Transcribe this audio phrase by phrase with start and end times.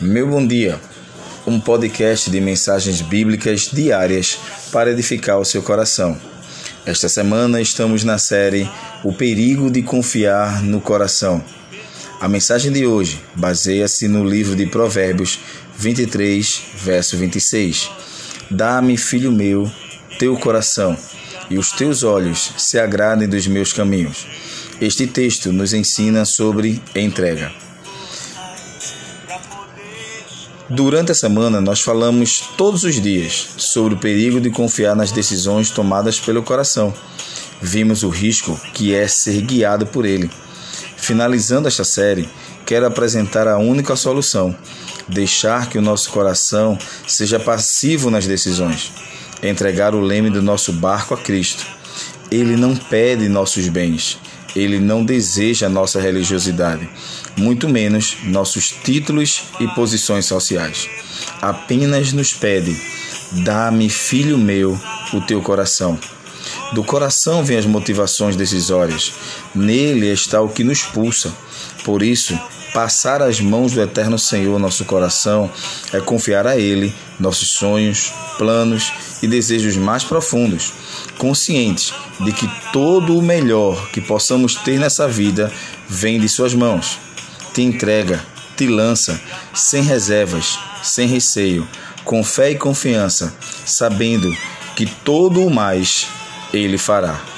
[0.00, 0.80] Meu bom dia,
[1.44, 4.38] um podcast de mensagens bíblicas diárias
[4.70, 6.16] para edificar o seu coração.
[6.86, 8.70] Esta semana estamos na série
[9.02, 11.42] O Perigo de Confiar no Coração.
[12.20, 15.40] A mensagem de hoje baseia-se no livro de Provérbios
[15.76, 17.90] 23, verso 26.
[18.48, 19.68] Dá-me, filho meu,
[20.16, 20.96] teu coração,
[21.50, 24.28] e os teus olhos se agradem dos meus caminhos.
[24.80, 27.50] Este texto nos ensina sobre entrega.
[30.70, 35.70] Durante a semana, nós falamos todos os dias sobre o perigo de confiar nas decisões
[35.70, 36.92] tomadas pelo coração.
[37.58, 40.30] Vimos o risco que é ser guiado por ele.
[40.98, 42.28] Finalizando esta série,
[42.66, 44.54] quero apresentar a única solução:
[45.08, 48.92] deixar que o nosso coração seja passivo nas decisões,
[49.42, 51.64] entregar o leme do nosso barco a Cristo.
[52.30, 54.18] Ele não pede nossos bens,
[54.54, 56.88] ele não deseja nossa religiosidade,
[57.36, 60.88] muito menos nossos títulos e posições sociais.
[61.40, 62.76] Apenas nos pede:
[63.44, 64.78] dá-me, filho meu,
[65.12, 65.98] o teu coração.
[66.72, 69.12] Do coração vêm as motivações decisórias,
[69.54, 71.32] nele está o que nos pulsa.
[71.84, 72.38] Por isso,
[72.72, 75.50] passar as mãos do Eterno Senhor nosso coração
[75.92, 80.72] é confiar a Ele nossos sonhos, planos e desejos mais profundos,
[81.16, 85.52] conscientes de que todo o melhor que possamos ter nessa vida
[85.88, 86.98] vem de Suas mãos.
[87.52, 88.24] Te entrega,
[88.56, 89.20] te lança,
[89.54, 91.66] sem reservas, sem receio,
[92.04, 93.34] com fé e confiança,
[93.66, 94.34] sabendo
[94.76, 96.06] que todo o mais
[96.52, 97.37] Ele fará.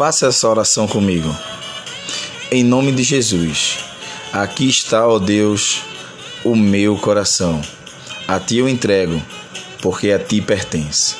[0.00, 1.28] Faça essa oração comigo.
[2.50, 3.80] Em nome de Jesus,
[4.32, 5.82] aqui está, ó Deus,
[6.42, 7.60] o meu coração.
[8.26, 9.22] A ti eu entrego,
[9.82, 11.16] porque a ti pertence.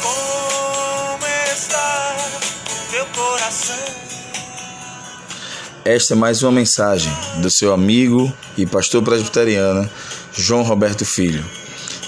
[0.00, 2.16] Como está
[2.92, 3.76] teu coração?
[5.84, 9.90] Esta é mais uma mensagem do seu amigo e pastor presbiteriano
[10.32, 11.44] João Roberto Filho.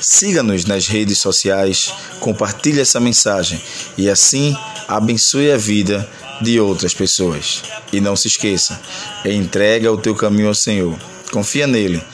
[0.04, 3.58] Siga-nos nas redes sociais, compartilhe essa mensagem
[3.96, 4.54] e assim
[4.86, 6.06] abençoe a vida
[6.42, 7.62] de outras pessoas.
[7.90, 8.78] E não se esqueça,
[9.24, 10.98] entrega o teu caminho ao Senhor.
[11.32, 12.04] Confia nele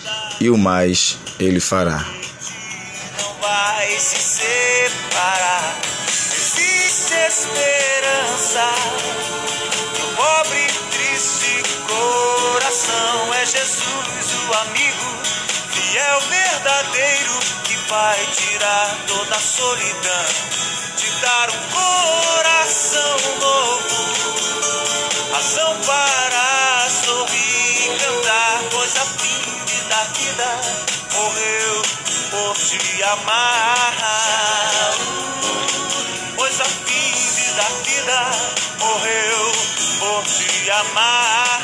[0.41, 2.06] e o mais ele fará.
[3.19, 5.77] Não vai se separar.
[6.07, 8.71] Existe esperança.
[9.99, 15.41] No pobre triste coração é Jesus, o amigo
[15.72, 20.26] fiel, verdadeiro, que vai tirar toda a solidão,
[20.97, 23.94] te dar um coração novo,
[25.32, 29.41] razão para sorrir e cantar, pois a fim
[29.88, 30.60] da vida
[31.12, 31.82] morreu
[32.30, 33.94] por te amar.
[36.34, 38.30] Pois a fim da vida
[38.80, 39.53] morreu
[40.00, 41.60] por te amar.